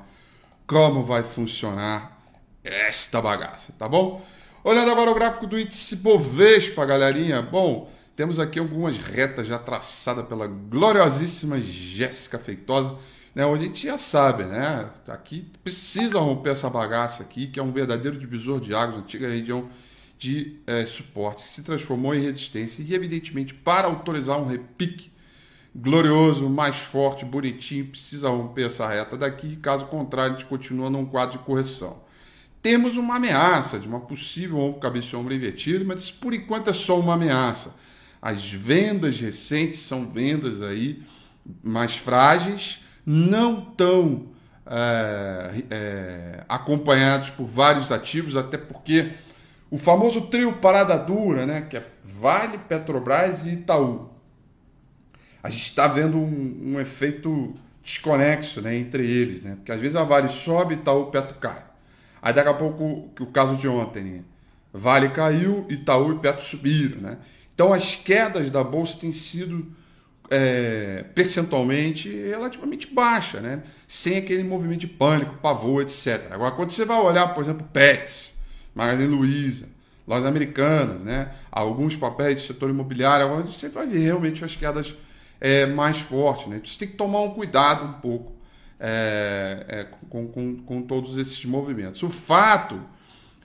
como 0.68 1.04
vai 1.04 1.24
funcionar 1.24 2.22
esta 2.64 3.20
bagaça, 3.20 3.74
tá 3.78 3.90
bom? 3.90 4.24
Olhando 4.64 4.92
agora 4.92 5.10
o 5.10 5.16
gráfico 5.16 5.48
do 5.48 5.60
índice 5.60 5.96
Bovespa, 5.96 6.86
galerinha. 6.86 7.42
Bom, 7.42 7.92
temos 8.20 8.38
aqui 8.38 8.60
algumas 8.60 8.98
retas 8.98 9.48
já 9.48 9.58
traçadas 9.58 10.28
pela 10.28 10.46
gloriosíssima 10.46 11.62
Jéssica 11.62 12.38
Feitosa, 12.38 12.98
né? 13.34 13.46
Onde 13.46 13.64
a 13.64 13.68
gente 13.68 13.88
já 13.88 13.98
sabe, 13.98 14.44
né? 14.44 14.90
Aqui 15.08 15.50
precisa 15.64 16.20
romper 16.20 16.50
essa 16.50 16.70
bagaça 16.70 17.24
aqui, 17.24 17.48
que 17.48 17.62
é 17.62 17.64
um 17.64 17.72
verdadeiro 17.72 18.20
divisor 18.20 18.60
de 18.60 18.76
águas, 18.76 19.04
antiga 19.04 19.30
região 19.30 19.70
de 20.18 20.58
é, 20.68 20.86
suporte 20.86 21.44
se 21.44 21.64
transformou 21.64 22.14
em 22.14 22.20
resistência 22.20 22.84
e, 22.84 22.94
evidentemente, 22.94 23.54
para 23.54 23.88
autorizar 23.88 24.38
um 24.38 24.48
repique 24.48 25.14
glorioso, 25.74 26.50
mais 26.50 26.76
forte, 26.76 27.24
bonitinho, 27.24 27.86
precisa 27.86 28.28
romper 28.28 28.66
essa 28.66 28.86
reta 28.86 29.16
daqui, 29.16 29.56
caso 29.56 29.86
contrário, 29.86 30.36
a 30.36 30.38
gente 30.38 30.50
continua 30.50 30.90
num 30.90 31.06
quadro 31.06 31.38
de 31.38 31.46
correção. 31.46 32.02
Temos 32.62 32.98
uma 32.98 33.16
ameaça 33.16 33.80
de 33.80 33.88
uma 33.88 34.02
possível 34.02 34.58
ombro 34.58 34.82
cabeça 34.82 35.16
ombro 35.16 35.34
invertido, 35.34 35.86
mas 35.86 36.12
por 36.12 36.34
enquanto 36.34 36.70
é 36.70 36.74
só 36.74 37.00
uma 37.00 37.14
ameaça. 37.14 37.74
As 38.22 38.52
vendas 38.52 39.20
recentes 39.20 39.80
são 39.80 40.10
vendas 40.10 40.62
aí 40.62 41.02
mais 41.64 41.96
frágeis, 41.96 42.84
não 43.06 43.62
tão 43.62 44.28
é, 44.66 45.64
é, 45.70 46.44
acompanhados 46.48 47.30
por 47.30 47.46
vários 47.46 47.92
ativos, 47.92 48.36
até 48.36 48.58
porque 48.58 49.14
o 49.72 49.78
famoso 49.78 50.22
trio 50.22 50.54
parada 50.54 50.98
dura, 50.98 51.46
né, 51.46 51.62
que 51.62 51.78
é 51.78 51.86
Vale, 52.04 52.58
Petrobras 52.58 53.46
e 53.46 53.52
Itaú. 53.52 54.10
A 55.42 55.50
gente 55.50 55.64
está 55.64 55.88
vendo 55.88 56.18
um, 56.18 56.74
um, 56.74 56.80
efeito 56.80 57.54
desconexo 57.82 58.62
né, 58.62 58.76
entre 58.76 59.06
eles, 59.06 59.42
né? 59.42 59.56
porque 59.56 59.72
às 59.72 59.80
vezes 59.80 59.96
a 59.96 60.04
Vale 60.04 60.28
sobe, 60.28 60.76
Itaú, 60.76 61.06
Petro 61.08 61.38
cai. 61.38 61.64
Aí 62.22 62.34
daqui 62.34 62.50
a 62.50 62.54
pouco, 62.54 63.10
o 63.20 63.26
caso 63.28 63.56
de 63.56 63.68
ontem? 63.68 64.26
Vale 64.74 65.10
caiu, 65.10 65.66
Itaú 65.70 66.14
e 66.14 66.20
Petro 66.20 66.44
subiram. 66.44 67.00
Né? 67.00 67.18
Então 67.60 67.74
as 67.74 67.94
quedas 67.94 68.50
da 68.50 68.64
Bolsa 68.64 68.96
têm 69.02 69.12
sido 69.12 69.68
é, 70.30 71.04
percentualmente 71.14 72.10
relativamente 72.10 72.88
baixa, 72.88 73.42
né? 73.42 73.64
sem 73.86 74.16
aquele 74.16 74.44
movimento 74.46 74.80
de 74.80 74.88
pânico, 74.88 75.36
pavor, 75.42 75.82
etc. 75.82 76.32
Agora, 76.32 76.52
quando 76.52 76.72
você 76.72 76.86
vai 76.86 76.98
olhar, 76.98 77.34
por 77.34 77.44
exemplo, 77.44 77.68
PETs, 77.74 78.34
Magazine 78.74 79.14
Luiza, 79.14 79.68
lojas 80.08 80.26
americanas, 80.26 81.02
né? 81.02 81.34
alguns 81.52 81.98
papéis 81.98 82.40
do 82.40 82.48
setor 82.48 82.70
imobiliário, 82.70 83.28
onde 83.28 83.54
você 83.54 83.68
vai 83.68 83.86
ver 83.86 84.00
realmente 84.00 84.46
as 84.46 84.56
quedas 84.56 84.96
é, 85.42 85.66
mais 85.66 86.00
fortes. 86.00 86.48
Né? 86.48 86.62
Você 86.64 86.80
tem 86.80 86.88
que 86.88 86.96
tomar 86.96 87.20
um 87.24 87.32
cuidado 87.32 87.84
um 87.84 88.00
pouco 88.00 88.32
é, 88.80 89.66
é, 89.68 89.84
com, 90.10 90.30
com, 90.30 90.56
com 90.60 90.82
todos 90.82 91.18
esses 91.18 91.44
movimentos. 91.44 92.02
O 92.04 92.10
fato 92.10 92.80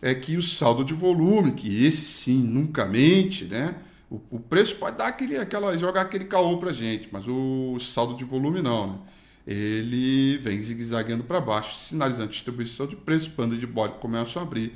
é 0.01 0.15
que 0.15 0.37
o 0.37 0.43
saldo 0.43 0.85
de 0.85 0.95
volume, 0.95 1.51
que 1.51 1.85
esse 1.85 2.05
sim 2.05 2.39
nunca 2.39 2.85
mente, 2.85 3.47
né? 3.47 3.75
O, 4.31 4.37
o 4.37 4.41
preço 4.41 4.77
pode 4.77 4.97
dar 4.99 5.09
aquele, 5.09 5.37
aquela, 5.37 5.77
jogar 5.77 6.03
aquele 6.03 6.25
caô 6.25 6.59
para 6.59 6.73
gente, 6.73 7.09
mas 7.11 7.27
o 7.27 7.79
saldo 7.81 8.17
de 8.17 8.25
volume 8.25 8.63
não, 8.63 8.87
né? 8.87 8.99
Ele 9.47 10.39
vem 10.39 10.61
zigue-zagueando 10.61 11.25
para 11.25 11.39
baixo, 11.41 11.77
sinalizando 11.77 12.31
distribuição 12.31 12.87
de 12.87 12.97
preço, 12.97 13.31
banda 13.37 13.57
de 13.57 13.67
bode 13.67 13.99
começam 13.99 14.41
a 14.41 14.45
abrir 14.45 14.73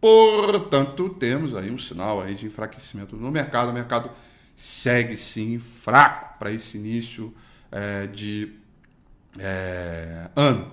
Portanto, 0.00 1.08
temos 1.08 1.54
aí 1.54 1.70
um 1.70 1.78
sinal 1.78 2.20
aí 2.20 2.34
de 2.34 2.46
enfraquecimento 2.46 3.16
no 3.16 3.30
mercado. 3.30 3.70
O 3.70 3.72
mercado 3.72 4.10
segue 4.54 5.16
sim 5.16 5.58
fraco 5.58 6.38
para 6.38 6.52
esse 6.52 6.76
início 6.76 7.34
é, 7.72 8.06
de 8.06 8.52
é, 9.38 10.30
ano. 10.36 10.70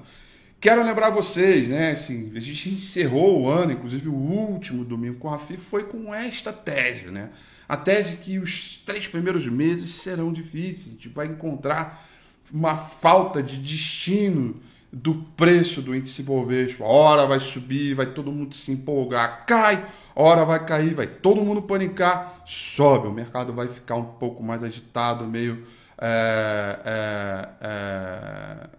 Quero 0.63 0.81
lembrar 0.81 1.09
vocês, 1.09 1.67
né? 1.67 1.91
Assim, 1.91 2.31
a 2.33 2.39
gente 2.39 2.69
encerrou 2.69 3.41
o 3.41 3.49
ano, 3.49 3.73
inclusive 3.73 4.07
o 4.07 4.13
último 4.13 4.85
domingo 4.85 5.19
com 5.19 5.29
a 5.29 5.37
FIF 5.37 5.61
foi 5.61 5.83
com 5.83 6.15
esta 6.15 6.53
tese, 6.53 7.07
né? 7.07 7.31
A 7.67 7.75
tese 7.75 8.15
que 8.15 8.39
os 8.39 8.81
três 8.85 9.05
primeiros 9.05 9.45
meses 9.45 9.95
serão 9.95 10.31
difíceis, 10.31 10.87
a 10.87 10.89
gente 10.91 11.09
vai 11.09 11.27
encontrar 11.27 12.07
uma 12.49 12.77
falta 12.77 13.43
de 13.43 13.57
destino 13.57 14.55
do 14.89 15.15
preço 15.35 15.81
do 15.81 15.93
índice 15.93 16.23
Bovespa. 16.23 16.85
Hora 16.85 17.25
vai 17.25 17.41
subir, 17.41 17.93
vai 17.93 18.05
todo 18.05 18.31
mundo 18.31 18.55
se 18.55 18.71
empolgar, 18.71 19.45
cai, 19.45 19.85
hora 20.15 20.45
vai 20.45 20.65
cair, 20.65 20.93
vai 20.93 21.07
todo 21.07 21.43
mundo 21.43 21.61
panicar, 21.61 22.41
sobe. 22.45 23.09
O 23.09 23.11
mercado 23.11 23.51
vai 23.51 23.67
ficar 23.67 23.95
um 23.95 24.05
pouco 24.05 24.41
mais 24.41 24.63
agitado, 24.63 25.27
meio. 25.27 25.65
É, 25.97 26.79
é, 26.85 27.49
é, 27.59 28.69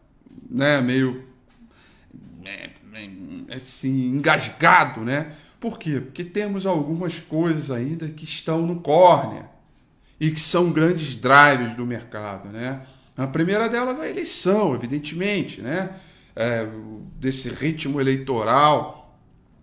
né, 0.49 0.81
meio. 0.81 1.24
Assim, 3.57 4.09
engasgado, 4.09 5.01
né? 5.03 5.33
Por 5.61 5.79
quê? 5.79 6.01
Porque 6.01 6.25
temos 6.25 6.67
algumas 6.67 7.19
coisas 7.21 7.71
ainda 7.71 8.09
que 8.09 8.25
estão 8.25 8.61
no 8.63 8.81
córnea 8.81 9.49
e 10.21 10.31
que 10.31 10.41
são 10.41 10.71
grandes 10.71 11.15
drives 11.15 11.75
do 11.77 11.87
mercado, 11.87 12.49
né? 12.49 12.83
A 13.17 13.27
primeira 13.27 13.69
delas 13.69 13.99
é 13.99 14.03
a 14.03 14.11
eleição, 14.11 14.75
evidentemente, 14.75 15.61
né? 15.61 15.91
É, 16.35 16.67
desse 17.21 17.49
ritmo 17.49 18.01
eleitoral, 18.01 19.19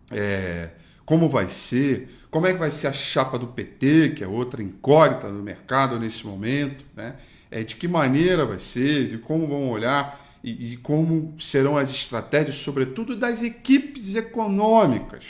é, 0.10 0.70
como 1.06 1.28
vai 1.28 1.50
ser, 1.50 2.10
como 2.30 2.48
é 2.48 2.54
que 2.54 2.60
vai 2.60 2.72
ser 2.72 2.88
a 2.88 2.94
chapa 2.94 3.38
do 3.38 3.48
PT, 3.48 4.14
que 4.16 4.24
é 4.24 4.28
outra 4.28 4.64
incógnita 4.64 5.30
no 5.30 5.44
mercado 5.44 6.00
nesse 6.00 6.26
momento, 6.26 6.86
né? 6.96 7.16
É, 7.50 7.64
de 7.64 7.76
que 7.76 7.88
maneira 7.88 8.46
vai 8.46 8.60
ser, 8.60 9.10
de 9.10 9.18
como 9.18 9.46
vão 9.46 9.70
olhar 9.70 10.31
e, 10.44 10.74
e 10.74 10.78
como 10.78 11.36
serão 11.40 11.78
as 11.78 11.90
estratégias, 11.90 12.56
sobretudo 12.56 13.16
das 13.16 13.44
equipes 13.44 14.16
econômicas. 14.16 15.24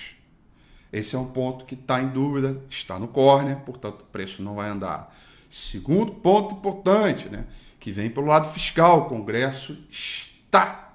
Esse 0.91 1.15
é 1.15 1.19
um 1.19 1.27
ponto 1.27 1.65
que 1.65 1.75
está 1.75 2.01
em 2.01 2.09
dúvida, 2.09 2.61
está 2.69 2.99
no 2.99 3.07
córner, 3.07 3.57
portanto 3.57 4.01
o 4.01 4.05
preço 4.05 4.41
não 4.41 4.55
vai 4.55 4.69
andar. 4.69 5.15
Segundo 5.49 6.13
ponto 6.13 6.55
importante, 6.55 7.29
né? 7.29 7.45
que 7.81 7.91
vem 7.91 8.09
pelo 8.09 8.27
lado 8.27 8.47
fiscal. 8.49 8.99
O 8.99 9.05
Congresso 9.05 9.77
está 9.89 10.93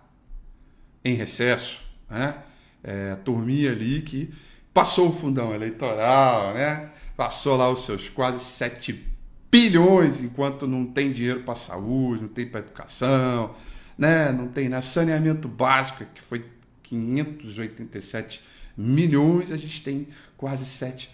em 1.04 1.14
recesso. 1.14 1.82
Né? 2.08 2.36
É, 2.82 3.10
a 3.12 3.16
turminha 3.16 3.72
ali 3.72 4.00
que 4.00 4.32
passou 4.72 5.08
o 5.10 5.12
fundão 5.12 5.54
eleitoral, 5.54 6.54
né? 6.54 6.90
passou 7.16 7.56
lá 7.56 7.68
os 7.68 7.84
seus 7.84 8.08
quase 8.08 8.40
7 8.40 9.04
bilhões, 9.50 10.22
enquanto 10.22 10.66
não 10.66 10.86
tem 10.86 11.10
dinheiro 11.10 11.42
para 11.42 11.54
saúde, 11.54 12.22
não 12.22 12.28
tem 12.28 12.46
para 12.46 12.60
educação, 12.60 13.54
né? 13.96 14.32
não 14.32 14.48
tem 14.48 14.68
né? 14.68 14.80
saneamento 14.80 15.48
básico, 15.48 16.04
que 16.14 16.22
foi 16.22 16.44
587 16.82 18.42
milhões, 18.76 19.50
a 19.50 19.56
gente 19.56 19.82
tem 19.82 20.08
quase 20.36 20.66
7 20.66 21.10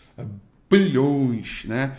bilhões, 0.68 1.64
né? 1.64 1.96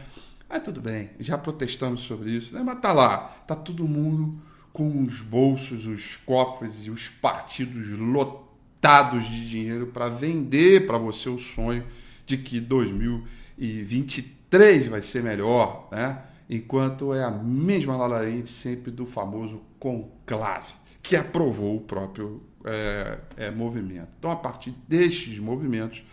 Mas 0.50 0.64
tudo 0.64 0.82
bem, 0.82 1.12
já 1.20 1.38
protestamos 1.38 2.02
sobre 2.02 2.32
isso, 2.32 2.54
né? 2.54 2.62
mas 2.64 2.80
tá 2.80 2.92
lá, 2.94 3.18
tá 3.48 3.56
todo 3.56 3.88
mundo 3.88 4.40
com 4.72 5.04
os 5.04 5.22
bolsos, 5.22 5.88
os 5.88 6.18
cofres 6.18 6.86
e 6.86 6.92
os 6.92 7.10
partidos 7.10 7.90
lotados 7.90 9.26
de 9.26 9.48
dinheiro 9.48 9.88
para 9.88 10.10
vender 10.10 10.86
para 10.86 10.98
você 10.98 11.30
o 11.30 11.38
sonho 11.38 11.86
de 12.26 12.38
que 12.38 12.60
2023 12.60 14.88
vai 14.88 15.02
ser 15.02 15.24
melhor, 15.24 15.88
né? 15.92 16.24
Enquanto 16.50 17.14
é 17.14 17.24
a 17.24 17.32
mesma 17.32 17.96
ladainha 17.96 18.46
sempre 18.46 18.92
do 18.92 19.06
famoso 19.06 19.62
conclave, 19.80 20.74
que 21.04 21.16
aprovou 21.16 21.76
o 21.76 21.82
próprio 21.82 22.42
é, 22.66 23.20
é, 23.38 23.52
movimento. 23.52 24.08
Então, 24.18 24.32
a 24.32 24.36
partir 24.36 24.74
destes 24.88 25.38
movimentos, 25.38 26.04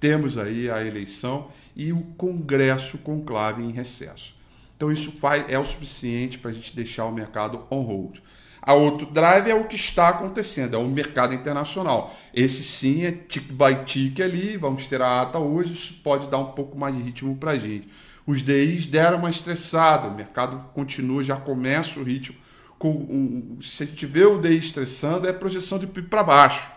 temos 0.00 0.38
aí 0.38 0.70
a 0.70 0.82
eleição 0.82 1.48
e 1.76 1.92
o 1.92 2.00
Congresso 2.16 2.98
conclave 2.98 3.62
em 3.62 3.70
recesso. 3.70 4.34
Então 4.76 4.92
isso 4.92 5.12
vai, 5.18 5.44
é 5.48 5.58
o 5.58 5.64
suficiente 5.64 6.38
para 6.38 6.52
a 6.52 6.54
gente 6.54 6.74
deixar 6.74 7.04
o 7.04 7.12
mercado 7.12 7.66
on 7.68 7.82
hold. 7.82 8.18
A 8.62 8.74
outro 8.74 9.06
drive 9.06 9.50
é 9.50 9.54
o 9.54 9.64
que 9.64 9.74
está 9.74 10.08
acontecendo, 10.08 10.74
é 10.74 10.78
o 10.78 10.86
mercado 10.86 11.34
internacional. 11.34 12.14
Esse 12.32 12.62
sim 12.62 13.04
é 13.04 13.10
tick 13.10 13.50
by 13.50 13.84
tick 13.84 14.20
ali, 14.20 14.56
vamos 14.56 14.86
ter 14.86 15.02
a 15.02 15.22
ata 15.22 15.38
hoje, 15.38 15.72
isso 15.72 15.94
pode 15.94 16.28
dar 16.28 16.38
um 16.38 16.52
pouco 16.52 16.78
mais 16.78 16.94
de 16.94 17.02
ritmo 17.02 17.36
para 17.36 17.52
a 17.52 17.58
gente. 17.58 17.88
Os 18.24 18.42
DIs 18.42 18.86
deram 18.86 19.18
uma 19.18 19.30
estressada, 19.30 20.06
o 20.06 20.14
mercado 20.14 20.62
continua, 20.74 21.22
já 21.22 21.36
começa 21.36 21.98
o 21.98 22.04
ritmo. 22.04 22.36
Com, 22.78 23.58
se 23.60 23.82
a 23.82 23.86
gente 23.86 24.06
vê 24.06 24.24
o 24.24 24.38
DI 24.38 24.56
estressando, 24.56 25.26
é 25.26 25.32
projeção 25.32 25.78
de 25.78 25.86
PIB 25.86 26.08
para 26.08 26.22
baixo, 26.22 26.70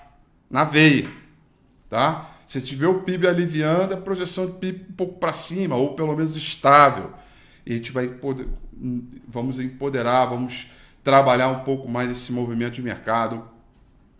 na 0.49 0.63
veia. 0.63 1.11
Tá? 1.89 2.31
Se 2.47 2.61
tiver 2.61 2.87
o 2.87 3.01
PIB 3.01 3.27
aliviando, 3.27 3.93
a 3.93 3.97
projeção 3.97 4.45
de 4.45 4.53
PIB 4.53 4.87
um 4.89 4.93
pouco 4.93 5.19
para 5.19 5.31
cima, 5.33 5.75
ou 5.75 5.93
pelo 5.93 6.15
menos 6.15 6.35
estável. 6.35 7.13
E 7.65 7.73
a 7.73 7.75
gente 7.75 7.91
vai 7.91 8.07
poder, 8.07 8.47
vamos 9.27 9.59
empoderar, 9.59 10.25
vamos 10.25 10.67
trabalhar 11.03 11.49
um 11.49 11.63
pouco 11.63 11.87
mais 11.87 12.09
esse 12.09 12.31
movimento 12.31 12.73
de 12.73 12.81
mercado 12.81 13.47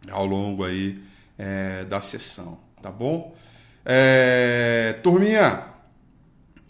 ao 0.10 0.26
longo 0.26 0.64
aí 0.64 1.02
é, 1.38 1.86
da 1.86 2.02
sessão, 2.02 2.60
tá 2.82 2.92
bom? 2.92 3.36
É, 3.84 5.00
turminha, 5.04 5.66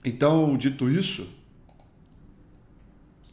então, 0.04 0.58
dito 0.58 0.90
isso, 0.90 1.30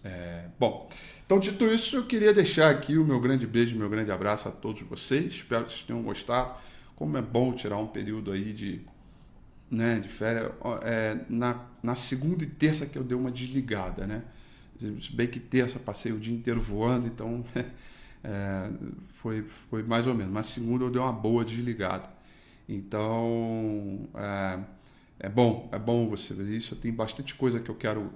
é, 0.05 0.45
bom, 0.59 0.89
então 1.29 1.39
dito 1.39 1.67
isso, 1.67 1.95
eu 1.95 2.07
queria 2.07 2.33
deixar 2.33 2.71
aqui 2.71 2.97
o 2.97 3.05
meu 3.05 3.21
grande 3.21 3.47
beijo, 3.47 3.77
meu 3.77 3.91
grande 3.91 4.11
abraço 4.11 4.49
a 4.49 4.51
todos 4.51 4.81
vocês. 4.81 5.27
Espero 5.27 5.67
que 5.67 5.73
vocês 5.73 5.85
tenham 5.85 6.03
gostado 6.03 6.55
como 6.97 7.19
é 7.19 7.21
bom 7.21 7.53
tirar 7.53 7.77
um 7.77 7.87
período 7.87 8.33
aí 8.33 8.51
de, 8.51 8.81
né, 9.71 10.01
de 10.01 10.09
férias. 10.09 10.51
É, 10.81 11.19
na, 11.29 11.67
na 11.83 11.95
segunda 11.95 12.45
e 12.45 12.47
terça 12.47 12.87
que 12.87 12.97
eu 12.97 13.05
dei 13.05 13.15
uma 13.15 13.31
desligada, 13.31 14.07
né? 14.07 14.23
Se 14.81 15.13
bem 15.13 15.27
que 15.27 15.39
terça 15.39 15.79
passei 15.79 16.13
o 16.13 16.19
dia 16.19 16.35
inteiro 16.35 16.63
voando, 16.63 17.07
então 17.07 17.45
é, 18.25 18.71
foi, 19.21 19.45
foi 19.69 19.83
mais 19.83 20.07
ou 20.07 20.15
menos. 20.15 20.33
Mas 20.33 20.47
segunda 20.47 20.87
eu 20.87 20.91
dei 20.91 20.99
uma 20.99 21.13
boa 21.13 21.45
desligada. 21.45 22.09
Então 22.67 24.09
é, 24.15 24.61
é 25.21 25.29
bom, 25.29 25.69
é 25.73 25.79
bom 25.79 26.09
você 26.09 26.33
ver 26.33 26.57
isso. 26.57 26.75
Tem 26.75 26.91
bastante 26.91 27.35
coisa 27.35 27.61
que 27.61 27.71
eu 27.71 27.75
quero 27.75 28.11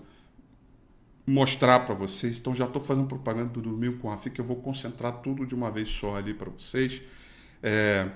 mostrar 1.27 1.81
para 1.81 1.95
vocês. 1.95 2.39
Então 2.39 2.55
já 2.55 2.65
estou 2.65 2.83
fazendo 2.83 3.07
propaganda 3.07 3.51
do 3.51 3.63
domingo 3.63 3.99
com 3.99 4.11
a 4.11 4.17
FIC, 4.17 4.39
eu 4.39 4.45
vou 4.45 4.57
concentrar 4.57 5.13
tudo 5.23 5.47
de 5.47 5.55
uma 5.55 5.71
vez 5.71 5.89
só 5.89 6.17
ali 6.17 6.35
para 6.35 6.51
vocês. 6.51 7.03
É, 7.63 8.09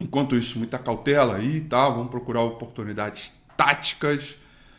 Enquanto 0.00 0.36
isso, 0.36 0.58
muita 0.58 0.78
cautela 0.78 1.36
aí, 1.36 1.60
tá? 1.60 1.88
Vamos 1.88 2.10
procurar 2.10 2.40
oportunidades 2.42 3.32
táticas, 3.56 4.36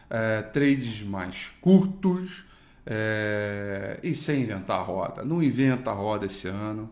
é, 0.09 0.41
trades 0.41 1.01
mais 1.03 1.53
curtos 1.61 2.43
é, 2.85 3.99
e 4.03 4.13
sem 4.13 4.41
inventar 4.41 4.79
a 4.79 4.83
roda. 4.83 5.23
Não 5.23 5.41
inventa 5.41 5.91
a 5.91 5.93
roda 5.93 6.25
esse 6.25 6.47
ano, 6.47 6.91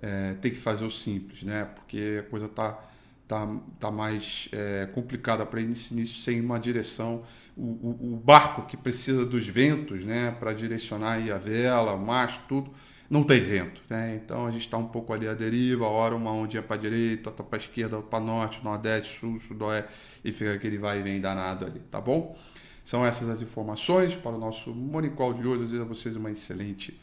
é, 0.00 0.34
tem 0.34 0.50
que 0.50 0.58
fazer 0.58 0.84
o 0.84 0.90
simples, 0.90 1.42
né? 1.44 1.68
Porque 1.76 2.22
a 2.26 2.28
coisa 2.28 2.48
tá, 2.48 2.78
tá, 3.26 3.46
tá 3.78 3.90
mais 3.90 4.48
é, 4.52 4.86
complicada 4.92 5.44
para 5.46 5.60
esse 5.60 5.94
início 5.94 6.16
sem 6.20 6.40
uma 6.40 6.58
direção. 6.58 7.22
O, 7.56 7.62
o, 7.62 8.14
o, 8.14 8.16
barco 8.16 8.62
que 8.66 8.76
precisa 8.76 9.26
dos 9.26 9.46
ventos, 9.46 10.04
né? 10.04 10.30
Para 10.30 10.52
direcionar 10.52 11.18
a 11.32 11.38
vela, 11.38 11.92
o 11.92 11.98
macho, 11.98 12.40
tudo 12.48 12.72
não 13.12 13.22
tem 13.22 13.40
vento, 13.40 13.82
né? 13.90 14.14
Então 14.14 14.46
a 14.46 14.50
gente 14.50 14.62
está 14.62 14.78
um 14.78 14.88
pouco 14.88 15.12
ali 15.12 15.28
à 15.28 15.34
deriva, 15.34 15.86
hora 15.86 16.16
uma 16.16 16.32
ondinha 16.32 16.62
para 16.62 16.78
direita, 16.78 17.28
outra 17.28 17.44
para 17.44 17.58
esquerda, 17.58 18.00
para 18.00 18.18
norte, 18.18 18.64
nordeste, 18.64 19.20
sul, 19.20 19.38
sudoeste, 19.38 19.90
e 20.24 20.32
fica 20.32 20.54
aquele 20.54 20.78
vai 20.78 21.00
e 21.00 21.02
vem 21.02 21.20
danado 21.20 21.66
ali, 21.66 21.80
tá 21.90 22.00
bom? 22.00 22.34
São 22.82 23.04
essas 23.04 23.28
as 23.28 23.42
informações 23.42 24.14
para 24.14 24.30
o 24.30 24.38
nosso 24.38 24.70
Monicol 24.74 25.34
de 25.34 25.46
hoje. 25.46 25.60
Eu 25.60 25.66
desejo 25.66 25.82
a 25.82 25.84
vocês 25.84 26.16
uma 26.16 26.30
excelente 26.30 26.98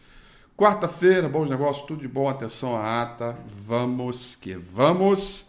quarta-feira, 0.57 1.29
bons 1.29 1.47
negócios, 1.47 1.85
tudo 1.85 2.01
de 2.01 2.07
bom, 2.07 2.27
atenção 2.27 2.75
à 2.75 3.03
ata, 3.03 3.37
vamos 3.47 4.35
que 4.35 4.55
vamos. 4.55 5.48